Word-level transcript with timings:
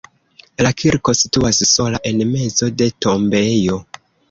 La 0.65 0.71
kirko 0.83 1.13
situas 1.19 1.59
sola 1.73 2.01
en 2.13 2.25
mezo 2.33 2.73
de 2.83 2.91
tombejo. 3.07 3.81